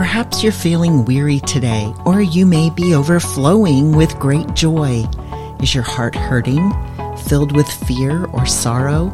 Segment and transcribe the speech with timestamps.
[0.00, 5.06] Perhaps you're feeling weary today, or you may be overflowing with great joy.
[5.60, 6.72] Is your heart hurting,
[7.28, 9.10] filled with fear or sorrow?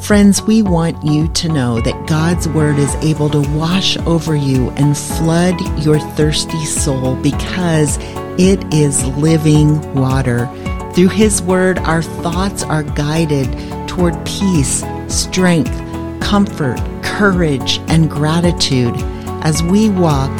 [0.00, 4.70] Friends, we want you to know that God's Word is able to wash over you
[4.76, 7.98] and flood your thirsty soul because
[8.38, 10.48] it is living water.
[10.94, 13.48] Through His Word, our thoughts are guided
[13.88, 15.76] toward peace, strength,
[16.20, 18.94] comfort, courage, and gratitude
[19.46, 20.32] as we walk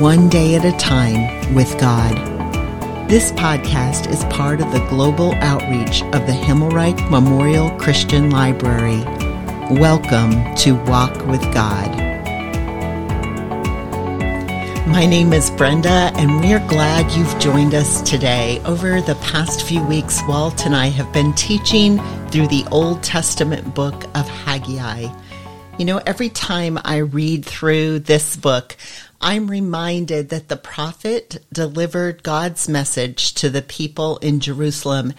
[0.00, 2.16] one day at a time with God.
[3.06, 9.02] This podcast is part of the global outreach of the Himmelreich Memorial Christian Library.
[9.78, 11.94] Welcome to Walk with God.
[14.88, 18.62] My name is Brenda, and we're glad you've joined us today.
[18.64, 23.74] Over the past few weeks, Walt and I have been teaching through the Old Testament
[23.74, 25.08] book of Haggai.
[25.78, 28.78] You know, every time I read through this book,
[29.20, 35.12] I'm reminded that the prophet delivered God's message to the people in Jerusalem.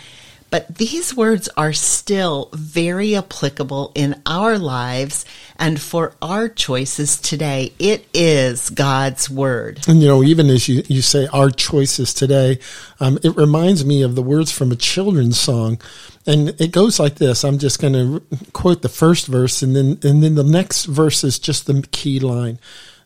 [0.49, 5.25] But these words are still very applicable in our lives
[5.57, 7.73] and for our choices today.
[7.79, 9.81] It is God's word.
[9.87, 12.59] And you know, even as you, you say our choices today,
[12.99, 15.81] um, it reminds me of the words from a children's song.
[16.25, 17.43] And it goes like this.
[17.43, 18.21] I'm just going to
[18.53, 22.19] quote the first verse and then, and then the next verse is just the key
[22.19, 22.59] line.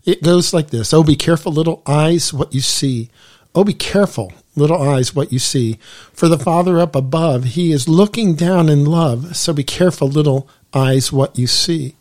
[0.04, 0.94] It goes like this.
[0.94, 3.10] Oh, be careful, little eyes, what you see.
[3.54, 5.78] Oh, be careful, little eyes, what you see.
[6.14, 9.36] For the Father up above, he is looking down in love.
[9.36, 11.96] So be careful, little eyes, what you see.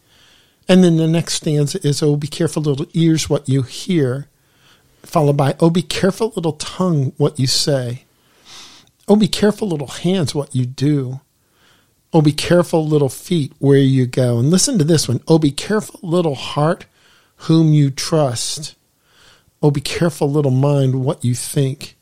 [0.69, 4.29] And then the next stanza is, Oh, be careful, little ears, what you hear.
[5.03, 8.05] Followed by, Oh, be careful, little tongue, what you say.
[9.09, 11.21] Oh, be careful, little hands, what you do.
[12.13, 14.39] Oh, be careful, little feet, where you go.
[14.39, 15.21] And listen to this one.
[15.27, 16.87] Oh, be careful, little heart,
[17.37, 18.77] whom you trust.
[19.63, 21.97] Oh, be careful, little mind, what you think,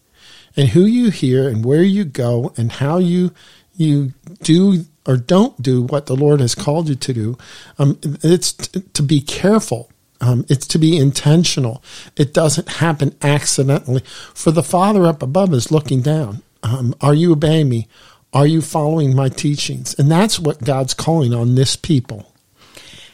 [0.57, 3.33] and who you hear, and where you go, and how you
[3.77, 4.13] you
[4.43, 7.39] do or don't do what the Lord has called you to do.
[7.79, 9.91] Um, it's t- to be careful.
[10.21, 11.83] Um, it's to be intentional.
[12.17, 14.03] It doesn't happen accidentally.
[14.35, 16.43] For the Father up above is looking down.
[16.63, 17.89] Um, are you obeying me?
[18.35, 19.99] Are you following my teachings?
[19.99, 22.31] And that's what God's calling on this people.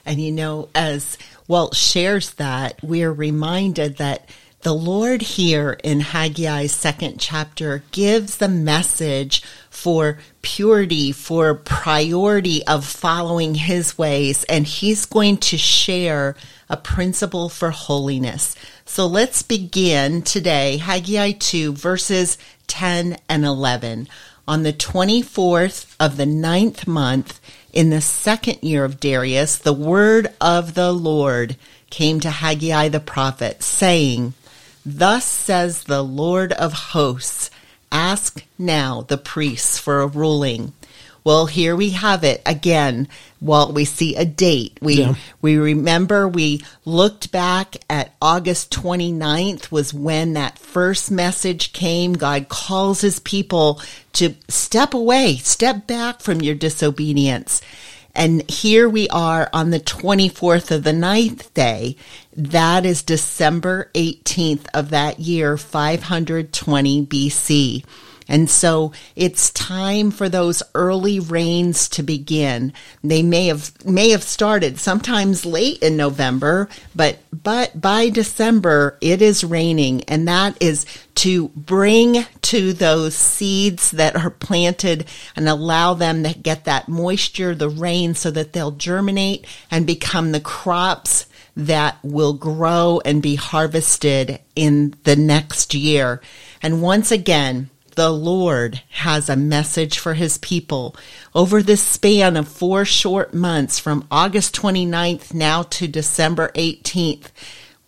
[0.05, 1.17] And you know, as
[1.47, 4.29] Walt shares that, we're reminded that
[4.65, 12.87] the Lord here in Haggai's second chapter gives the message for purity, for priority of
[12.87, 16.35] following his ways, and he's going to share
[16.71, 18.57] a principle for holiness.
[18.87, 24.09] So let's begin today, Haggai 2, verses 10 and 11.
[24.49, 27.39] On the 24th of the ninth month,
[27.75, 31.57] in the second year of Darius, the word of the Lord
[31.91, 34.33] came to Haggai the prophet, saying,
[34.87, 37.51] Thus says the Lord of hosts,
[37.91, 40.73] ask now the priests for a ruling.
[41.25, 43.09] Well, here we have it again.
[43.41, 44.79] Well, we see a date.
[44.83, 45.15] We, yeah.
[45.41, 52.13] we remember we looked back at August 29th was when that first message came.
[52.13, 53.81] God calls his people
[54.15, 57.63] to step away, step back from your disobedience.
[58.15, 61.97] And here we are on the 24th of the ninth day.
[62.37, 67.85] That is December 18th of that year, 520 BC.
[68.29, 72.73] And so it's time for those early rains to begin.
[73.03, 79.21] They may have may have started sometimes late in November, but but by December it
[79.21, 80.87] is raining and that is
[81.17, 85.07] to bring to those seeds that are planted
[85.37, 90.33] and allow them to get that moisture, the rain so that they'll germinate and become
[90.33, 96.21] the crops that will grow and be harvested in the next year.
[96.63, 100.97] And once again, the Lord has a message for his people.
[101.35, 107.29] Over this span of four short months from August 29th now to December 18th,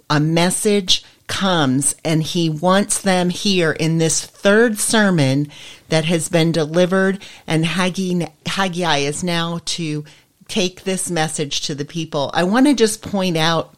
[0.09, 5.49] a message comes and he wants them here in this third sermon
[5.89, 10.05] that has been delivered and Haggai, Haggai is now to
[10.49, 12.31] take this message to the people.
[12.33, 13.75] I want to just point out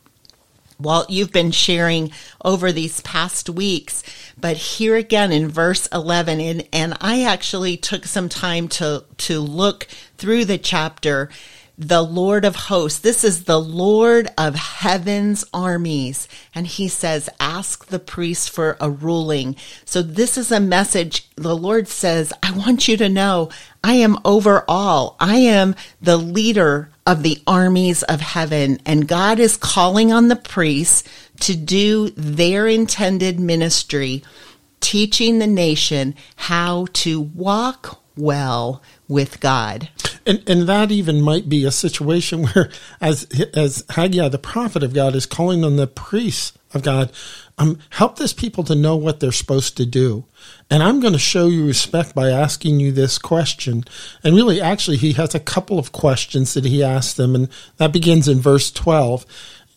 [0.81, 2.13] Walt, you've been sharing
[2.45, 4.05] over these past weeks,
[4.41, 9.41] but here again in verse 11, and, and I actually took some time to, to
[9.41, 9.87] look
[10.17, 11.29] through the chapter.
[11.81, 12.99] The Lord of hosts.
[12.99, 16.27] This is the Lord of heaven's armies.
[16.53, 19.55] And he says, ask the priest for a ruling.
[19.85, 21.29] So this is a message.
[21.37, 23.51] The Lord says, I want you to know
[23.85, 25.17] I am over all.
[25.21, 28.79] I am the leader of the armies of heaven.
[28.85, 31.09] And God is calling on the priests
[31.41, 34.23] to do their intended ministry,
[34.81, 39.89] teaching the nation how to walk well with God.
[40.27, 42.69] And, and that even might be a situation where,
[43.01, 47.11] as as Haggai, the prophet of God, is calling on the priests of God,
[47.91, 50.25] help this people to know what they're supposed to do.
[50.71, 53.85] And I'm going to show you respect by asking you this question.
[54.23, 57.93] And really, actually, he has a couple of questions that he asks them, and that
[57.93, 59.27] begins in verse 12.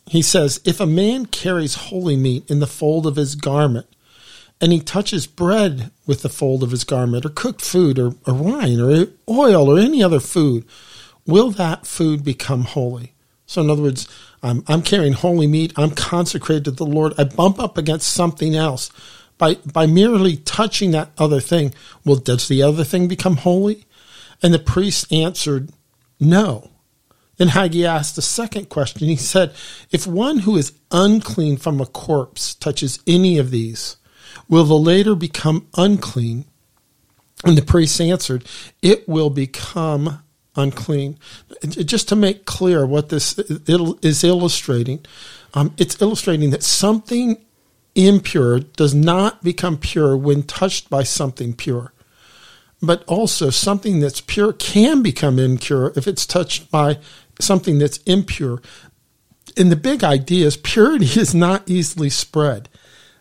[0.07, 3.87] He says, If a man carries holy meat in the fold of his garment,
[4.59, 8.33] and he touches bread with the fold of his garment, or cooked food, or, or
[8.33, 10.65] wine, or oil, or any other food,
[11.25, 13.13] will that food become holy?
[13.47, 14.07] So, in other words,
[14.43, 15.73] I'm, I'm carrying holy meat.
[15.77, 17.13] I'm consecrated to the Lord.
[17.17, 18.91] I bump up against something else.
[19.37, 21.73] By, by merely touching that other thing,
[22.05, 23.85] well, does the other thing become holy?
[24.43, 25.71] And the priest answered,
[26.19, 26.69] no.
[27.37, 29.07] Then Haggai asked a second question.
[29.07, 29.53] He said,
[29.89, 33.97] If one who is unclean from a corpse touches any of these,
[34.47, 36.45] will the later become unclean?
[37.43, 38.45] And the priest answered,
[38.83, 40.21] It will become
[40.55, 41.17] unclean.
[41.65, 45.05] Just to make clear what this is illustrating,
[45.53, 47.37] um, it's illustrating that something
[47.95, 51.93] impure does not become pure when touched by something pure.
[52.81, 56.97] But also, something that's pure can become impure if it's touched by
[57.39, 58.61] something that's impure.
[59.55, 62.69] And the big idea is purity is not easily spread.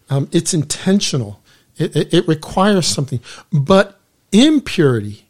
[0.08, 1.42] Um, it's intentional.
[1.76, 3.20] It, it, it requires something.
[3.52, 4.00] But
[4.32, 5.26] impurity,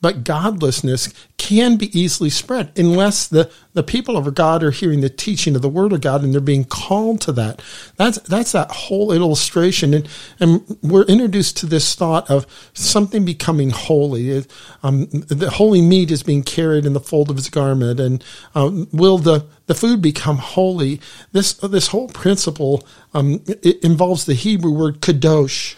[0.00, 5.08] but godlessness can be easily spread unless the, the people of God are hearing the
[5.08, 7.62] teaching of the Word of God and they're being called to that.
[7.96, 10.08] That's that's that whole illustration, and
[10.38, 14.44] and we're introduced to this thought of something becoming holy.
[14.82, 18.24] Um, the holy meat is being carried in the fold of his garment, and
[18.54, 21.00] um, will the the food become holy?
[21.32, 23.42] This this whole principle um,
[23.82, 25.76] involves the Hebrew word kadosh.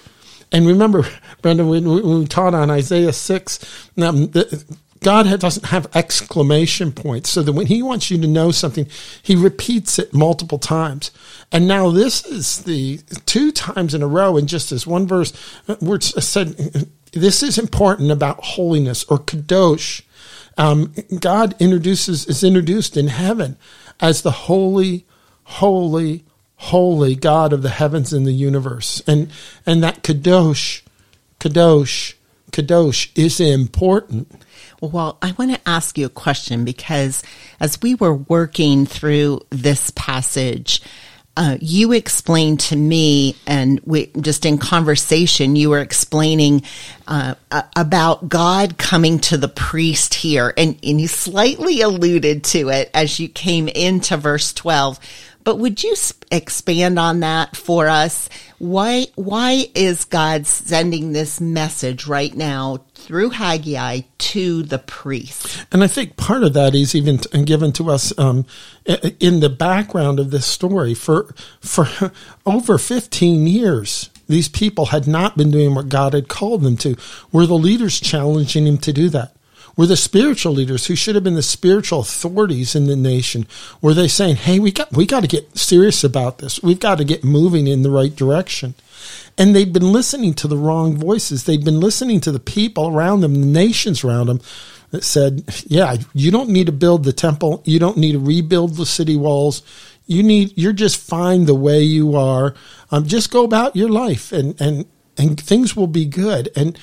[0.53, 1.07] And remember,
[1.43, 4.65] Brenda, when we taught on Isaiah 6, um, the,
[5.03, 8.87] God doesn't have exclamation points, so that when He wants you to know something,
[9.23, 11.11] He repeats it multiple times.
[11.51, 15.33] And now this is the two times in a row in just this one verse
[15.69, 20.03] uh, where said, this is important about holiness or kadosh.
[20.57, 23.57] Um, God introduces is introduced in heaven
[24.01, 25.07] as the holy,
[25.45, 26.25] holy,
[26.61, 29.03] holy God of the heavens and the universe.
[29.07, 29.31] And
[29.65, 30.83] and that kadosh,
[31.41, 32.15] kadosh,
[32.53, 34.31] kadosh is important.
[34.83, 37.23] Well, I want to ask you a question because
[37.61, 40.83] as we were working through this passage,
[41.37, 46.63] uh, you explained to me, and we just in conversation, you were explaining
[47.09, 47.35] uh,
[47.75, 53.19] about God coming to the priest here, and, and you slightly alluded to it as
[53.19, 54.99] you came into verse 12
[55.45, 55.95] but would you
[56.31, 58.29] expand on that for us?
[58.59, 65.65] Why why is God sending this message right now through Haggai to the priest?
[65.73, 68.45] And I think part of that is even given to us um,
[69.19, 71.89] in the background of this story for for
[72.47, 76.97] over 15 years these people had not been doing what God had called them to.
[77.33, 79.35] Were the leaders challenging him to do that?
[79.81, 83.47] Were the spiritual leaders who should have been the spiritual authorities in the nation,
[83.81, 86.63] were they saying, hey, we got, we got to get serious about this.
[86.63, 88.75] We've got to get moving in the right direction.
[89.39, 91.45] And they'd been listening to the wrong voices.
[91.45, 94.43] They'd been listening to the people around them, the nations around them
[94.91, 97.63] that said, yeah, you don't need to build the temple.
[97.65, 99.63] You don't need to rebuild the city walls.
[100.05, 102.55] You need, you're just fine the way you are.
[102.91, 104.85] Um, just go about your life and, and,
[105.17, 106.51] and things will be good.
[106.55, 106.79] And,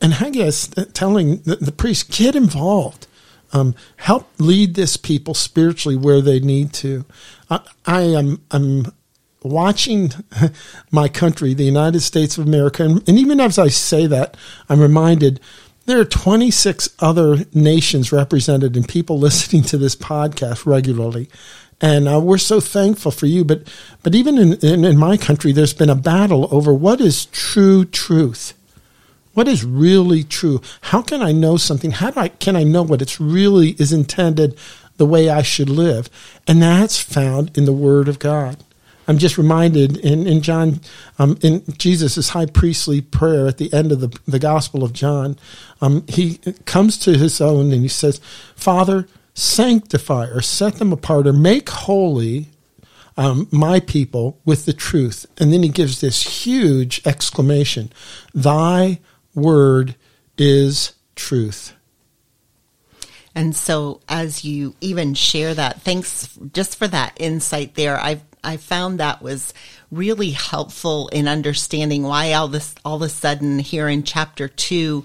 [0.00, 3.06] and Haggai is telling the, the priest, get involved.
[3.52, 7.06] Um, help lead this people spiritually where they need to.
[7.48, 8.92] I, I am I'm
[9.42, 10.10] watching
[10.90, 14.36] my country, the United States of America, and, and even as I say that,
[14.68, 15.40] I'm reminded
[15.86, 21.30] there are 26 other nations represented and people listening to this podcast regularly.
[21.80, 23.44] And uh, we're so thankful for you.
[23.44, 27.26] But, but even in, in, in my country, there's been a battle over what is
[27.26, 28.52] true truth.
[29.38, 30.60] What is really true?
[30.80, 31.92] How can I know something?
[31.92, 34.58] How do I, can I know what it's really is intended
[34.96, 36.10] the way I should live?
[36.48, 38.56] And that's found in the Word of God.
[39.06, 40.80] I'm just reminded in, in John,
[41.20, 45.38] um, in Jesus' high priestly prayer at the end of the, the Gospel of John,
[45.80, 48.20] um, he comes to his own and he says,
[48.56, 52.48] Father, sanctify or set them apart or make holy
[53.16, 55.26] um, my people with the truth.
[55.38, 57.92] And then he gives this huge exclamation
[58.34, 58.98] Thy
[59.38, 59.96] word
[60.36, 61.74] is truth.
[63.34, 67.96] And so as you even share that, thanks just for that insight there.
[67.98, 69.52] I I found that was
[69.90, 75.04] really helpful in understanding why all this all of a sudden here in chapter 2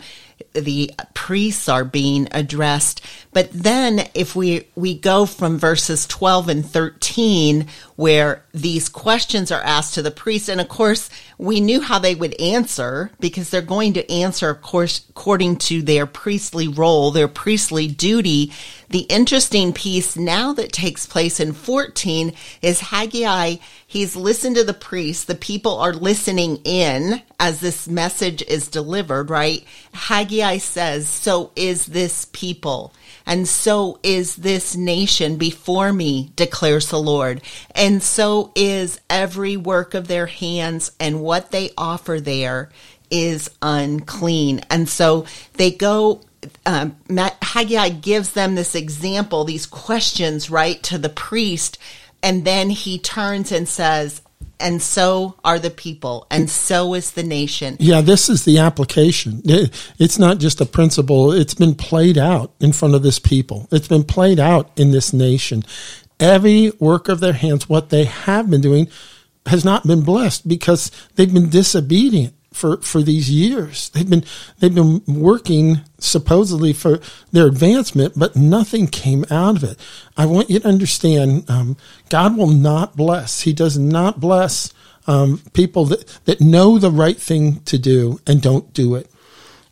[0.53, 3.01] the priests are being addressed.
[3.31, 9.61] But then if we, we go from verses 12 and 13, where these questions are
[9.61, 13.61] asked to the priests, and of course, we knew how they would answer because they're
[13.61, 18.51] going to answer, of course, according to their priestly role, their priestly duty.
[18.93, 22.31] The interesting piece now that takes place in 14
[22.61, 23.55] is Haggai
[23.93, 25.25] He's listened to the priests.
[25.25, 29.63] The people are listening in as this message is delivered, right?
[29.93, 32.91] Haggai says, so is this people.
[33.25, 37.41] And so is this nation before me, declares the Lord.
[37.75, 42.71] And so is every work of their hands and what they offer there
[43.11, 44.61] is unclean.
[44.71, 46.21] And so they go
[46.65, 46.95] um,
[47.41, 51.77] Haggai gives them this example, these questions, right, to the priest
[52.23, 54.21] and then he turns and says,
[54.59, 57.75] and so are the people, and so is the nation.
[57.79, 59.41] Yeah, this is the application.
[59.43, 63.89] It's not just a principle, it's been played out in front of this people, it's
[63.89, 65.63] been played out in this nation.
[66.19, 68.87] Every work of their hands, what they have been doing,
[69.45, 73.89] has not been blessed because they've been disobedient for, for these years.
[73.89, 74.23] They've been
[74.59, 76.99] they've been working supposedly for
[77.31, 79.79] their advancement, but nothing came out of it.
[80.15, 81.77] I want you to understand, um,
[82.09, 83.41] God will not bless.
[83.41, 84.73] He does not bless
[85.07, 89.09] um, people that that know the right thing to do and don't do it.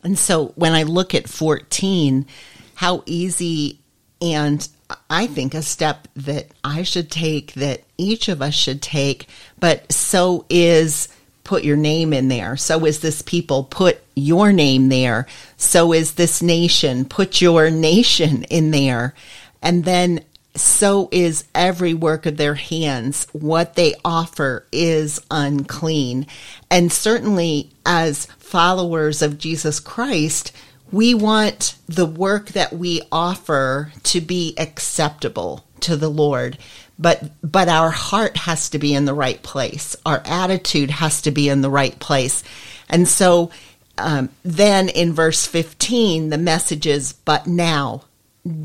[0.02, 2.26] And so when I look at fourteen,
[2.74, 3.78] how easy
[4.20, 4.68] and
[5.08, 9.26] I think a step that I should take, that each of us should take,
[9.58, 11.08] but so is
[11.44, 12.56] put your name in there.
[12.56, 15.26] So is this people, put your name there.
[15.56, 19.14] So is this nation, put your nation in there.
[19.62, 23.26] And then so is every work of their hands.
[23.32, 26.26] What they offer is unclean.
[26.70, 30.52] And certainly as followers of Jesus Christ,
[30.90, 36.58] we want the work that we offer to be acceptable to the Lord
[37.02, 39.96] but but our heart has to be in the right place.
[40.06, 42.44] Our attitude has to be in the right place.
[42.88, 43.50] And so
[43.98, 48.04] um, then in verse 15 the message is but now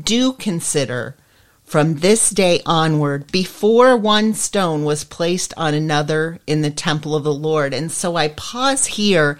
[0.02, 1.16] do consider
[1.64, 7.24] from this day onward before one stone was placed on another in the temple of
[7.24, 7.74] the lord.
[7.74, 9.38] And so i pause here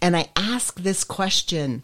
[0.00, 1.82] and i ask this question.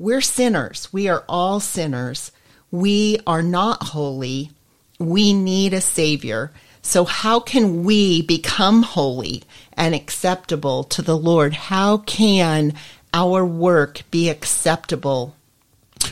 [0.00, 0.92] We're sinners.
[0.92, 2.32] We are all sinners.
[2.70, 4.52] We are not holy
[4.98, 6.52] we need a savior.
[6.82, 9.42] So how can we become holy
[9.74, 11.54] and acceptable to the Lord?
[11.54, 12.74] How can
[13.12, 15.34] our work be acceptable?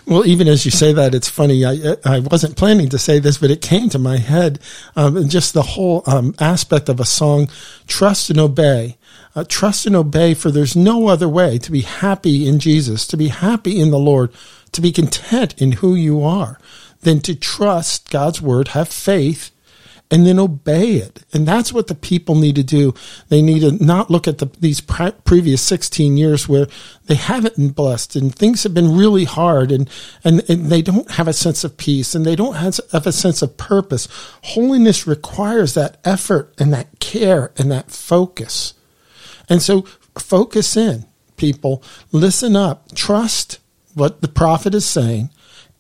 [0.07, 1.65] Well, even as you say that, it's funny.
[1.65, 4.59] I I wasn't planning to say this, but it came to my head.
[4.97, 7.49] Um, just the whole um, aspect of a song,
[7.87, 8.97] "Trust and Obey."
[9.35, 13.19] Uh, trust and obey, for there's no other way to be happy in Jesus, to
[13.19, 14.33] be happy in the Lord,
[14.73, 16.59] to be content in who you are
[17.03, 19.51] than to trust God's word, have faith,
[20.11, 21.25] and then obey it.
[21.33, 22.95] And that's what the people need to do.
[23.29, 26.69] They need to not look at the, these pre- previous 16 years where
[27.07, 29.91] they haven't been blessed and things have been really hard and,
[30.23, 33.13] and, and they don't have a sense of peace and they don't have, have a
[33.13, 34.07] sense of purpose.
[34.45, 38.75] Holiness requires that effort and that care and that focus.
[39.49, 39.83] And so
[40.17, 41.05] focus in,
[41.37, 41.83] people.
[42.13, 42.95] Listen up.
[42.95, 43.59] Trust
[43.95, 45.31] what the prophet is saying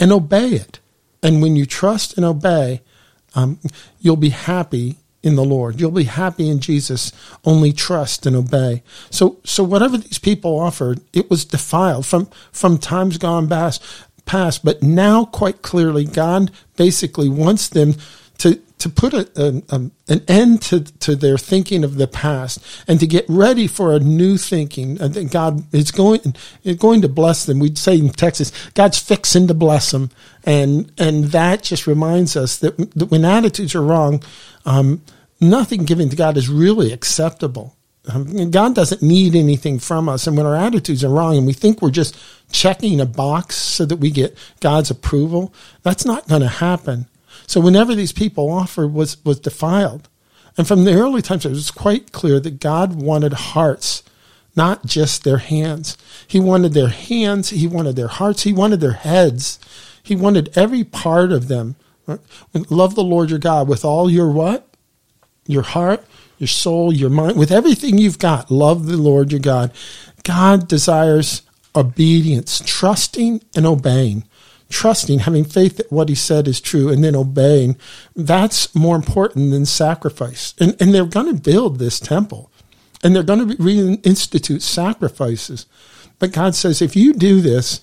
[0.00, 0.80] and obey it.
[1.26, 2.83] And when you trust and obey,
[3.35, 3.59] um,
[3.99, 5.80] you'll be happy in the Lord.
[5.80, 7.11] You'll be happy in Jesus.
[7.45, 8.85] Only trust and obey.
[9.11, 13.83] So, so whatever these people offered, it was defiled from from times gone past.
[14.25, 17.95] Past, but now quite clearly, God basically wants them
[18.38, 22.64] to to put a, a, a, an end to, to their thinking of the past
[22.87, 24.97] and to get ready for a new thinking.
[24.97, 26.37] Think God is going
[26.78, 27.59] going to bless them.
[27.59, 30.11] We'd say in Texas, God's fixing to bless them,
[30.45, 34.23] and and that just reminds us that, that when attitudes are wrong,
[34.64, 35.02] um,
[35.40, 37.75] nothing given to God is really acceptable.
[38.09, 41.52] Um, God doesn't need anything from us, and when our attitudes are wrong, and we
[41.52, 42.16] think we're just
[42.52, 45.52] checking a box so that we get God's approval,
[45.83, 47.07] that's not going to happen.
[47.47, 50.09] So whenever these people offered was, was defiled.
[50.57, 54.03] And from the early times, it was quite clear that God wanted hearts,
[54.55, 55.99] not just their hands.
[56.26, 57.50] He wanted their hands.
[57.50, 58.43] He wanted their hearts.
[58.43, 59.59] He wanted their heads.
[60.03, 61.76] He wanted every part of them.
[62.71, 64.67] Love the Lord your God with all your what?
[65.47, 66.05] Your heart,
[66.38, 68.50] your soul, your mind, with everything you've got.
[68.50, 69.73] Love the Lord your God.
[70.23, 71.43] God desires
[71.75, 74.25] obedience, trusting and obeying
[74.68, 77.76] trusting, having faith that what he said is true, and then obeying.
[78.14, 80.54] That's more important than sacrifice.
[80.58, 82.50] And, and they're going to build this temple
[83.02, 85.66] and they're going to reinstitute sacrifices.
[86.18, 87.82] But God says, if you do this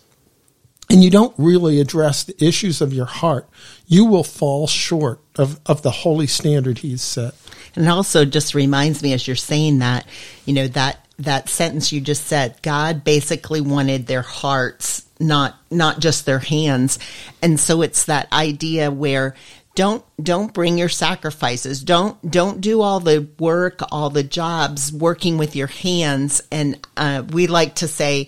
[0.89, 3.47] and you don't really address the issues of your heart,
[3.87, 7.35] you will fall short of, of the holy standard He's set.
[7.75, 10.05] And it also just reminds me as you're saying that,
[10.45, 15.99] you know, that that sentence you just said, God basically wanted their hearts, not not
[15.99, 16.99] just their hands.
[17.41, 19.35] And so it's that idea where
[19.75, 21.83] don't don't bring your sacrifices.
[21.83, 26.41] Don't don't do all the work all the jobs working with your hands.
[26.51, 28.27] And uh, we like to say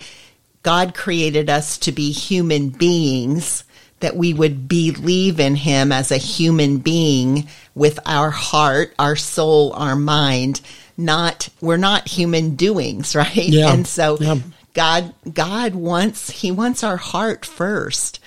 [0.64, 3.64] god created us to be human beings
[4.00, 9.74] that we would believe in him as a human being with our heart our soul
[9.74, 10.60] our mind
[10.98, 13.74] not we're not human doings right yeah.
[13.74, 14.38] and so yeah.
[14.74, 18.20] god god wants he wants our heart first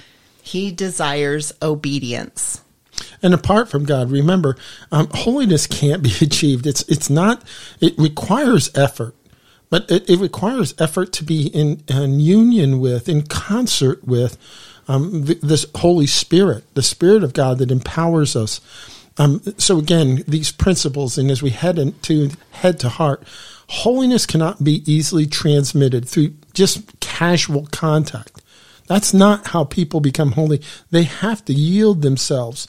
[0.42, 2.62] he desires obedience
[3.22, 4.56] and apart from God, remember,
[4.92, 6.66] um, holiness can't be achieved.
[6.66, 7.42] It's it's not.
[7.80, 9.14] It requires effort,
[9.70, 14.38] but it, it requires effort to be in, in, union with, in concert with,
[14.86, 18.60] um, the, this Holy Spirit, the Spirit of God that empowers us.
[19.18, 23.24] Um, so again, these principles, and as we head into head to heart,
[23.68, 28.40] holiness cannot be easily transmitted through just casual contact.
[28.86, 30.62] That's not how people become holy.
[30.90, 32.68] They have to yield themselves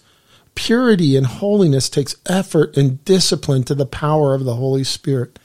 [0.59, 5.39] Purity and holiness takes effort and discipline to the power of the Holy Spirit.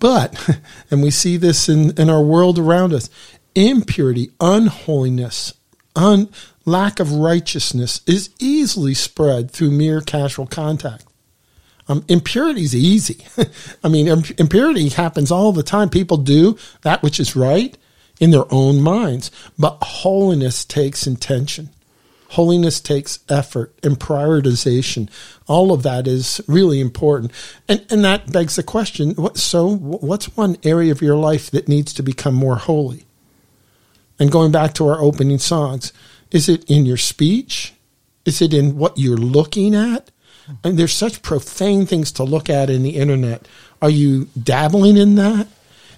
[0.00, 0.58] But,
[0.90, 3.10] and we see this in, in our world around us,
[3.54, 5.54] impurity, unholiness,
[5.98, 6.28] un,
[6.64, 11.04] lack of righteousness is easily spread through mere casual contact.
[11.88, 13.24] Um, impurity is easy.
[13.84, 15.88] I mean, impurity happens all the time.
[15.88, 17.76] People do that which is right
[18.20, 21.70] in their own minds, but holiness takes intention.
[22.32, 25.08] Holiness takes effort and prioritization.
[25.46, 27.32] All of that is really important.
[27.68, 31.68] And, and that begs the question what, so, what's one area of your life that
[31.68, 33.06] needs to become more holy?
[34.18, 35.92] And going back to our opening songs,
[36.30, 37.74] is it in your speech?
[38.24, 40.10] Is it in what you're looking at?
[40.64, 43.46] And there's such profane things to look at in the internet.
[43.80, 45.46] Are you dabbling in that?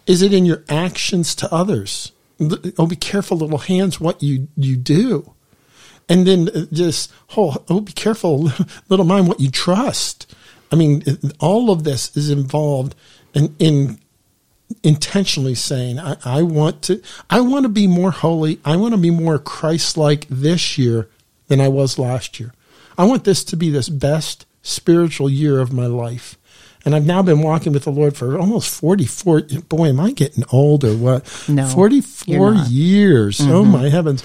[0.06, 2.12] Is it in your actions to others?
[2.78, 5.35] Oh, be careful, little hands, what you, you do
[6.11, 8.52] and then just oh, oh be careful
[8.90, 10.35] little mind what you trust
[10.70, 11.02] i mean
[11.38, 12.94] all of this is involved
[13.33, 13.98] in, in
[14.83, 19.00] intentionally saying I, I want to i want to be more holy i want to
[19.00, 21.09] be more christ-like this year
[21.48, 22.52] than i was last year
[22.96, 26.37] i want this to be this best spiritual year of my life
[26.85, 29.42] and I've now been walking with the Lord for almost 44.
[29.68, 31.44] Boy, am I getting old or what?
[31.48, 31.66] No.
[31.66, 33.40] 44 years.
[33.40, 33.54] Oh, mm-hmm.
[33.54, 34.24] Oh, my heavens.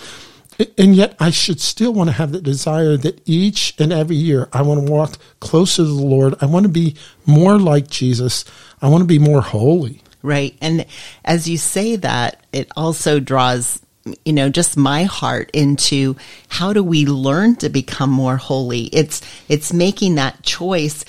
[0.78, 4.48] And yet, I should still want to have the desire that each and every year
[4.54, 6.36] I want to walk closer to the Lord.
[6.40, 8.46] I want to be more like Jesus.
[8.82, 10.02] I want to be more holy.
[10.26, 10.58] Right.
[10.60, 10.88] And
[11.24, 13.80] as you say that, it also draws,
[14.26, 16.16] you know, just my heart into
[16.48, 18.86] how do we learn to become more holy?
[18.86, 21.06] It's, it's making that choice.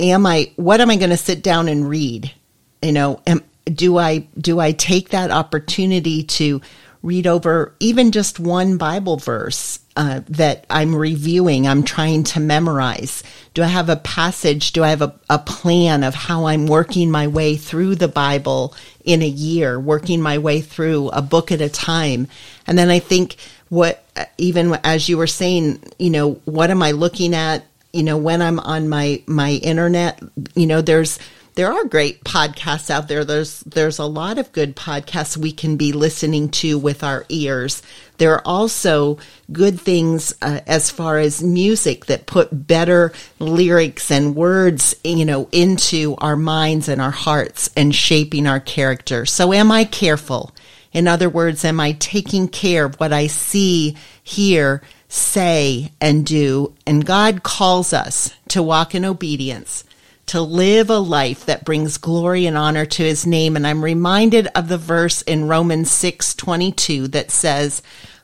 [0.00, 2.32] Am I, what am I going to sit down and read?
[2.80, 6.62] You know, am, do I, do I take that opportunity to
[7.02, 13.22] read over even just one Bible verse uh, that I'm reviewing, I'm trying to memorize?
[13.54, 14.72] Do I have a passage?
[14.72, 18.74] Do I have a, a plan of how I'm working my way through the Bible
[19.04, 22.28] in a year, working my way through a book at a time?
[22.66, 23.36] And then I think
[23.70, 24.04] what,
[24.36, 27.64] even as you were saying, you know, what am I looking at?
[27.92, 30.22] You know, when I'm on my, my internet,
[30.54, 31.18] you know, there's,
[31.56, 33.24] there are great podcasts out there.
[33.24, 37.82] There's there's a lot of good podcasts we can be listening to with our ears.
[38.18, 39.18] There are also
[39.52, 45.48] good things uh, as far as music that put better lyrics and words, you know,
[45.52, 49.26] into our minds and our hearts and shaping our character.
[49.26, 50.54] So am I careful?
[50.92, 56.72] In other words, am I taking care of what I see, hear, say, and do?
[56.86, 59.84] And God calls us to walk in obedience
[60.26, 63.56] to live a life that brings glory and honor to his name.
[63.56, 67.82] And I'm reminded of the verse in Romans 6 22 that says,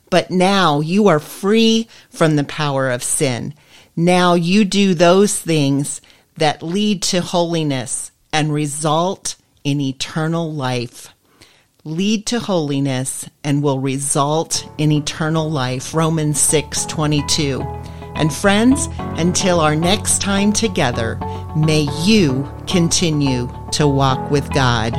[0.09, 3.53] But now you are free from the power of sin.
[3.95, 6.01] Now you do those things
[6.37, 11.09] that lead to holiness and result in eternal life.
[11.85, 15.93] Lead to holiness and will result in eternal life.
[15.93, 17.61] Romans 6 22.
[18.15, 21.17] And friends, until our next time together,
[21.55, 24.93] may you continue to walk with God.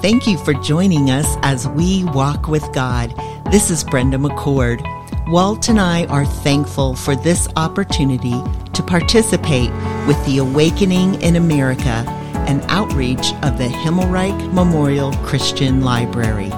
[0.00, 3.14] Thank you for joining us as we walk with God.
[3.50, 4.80] This is Brenda McCord.
[5.28, 9.70] Walt and I are thankful for this opportunity to participate
[10.06, 12.04] with the Awakening in America,
[12.48, 16.50] an outreach of the Himmelreich Memorial Christian Library.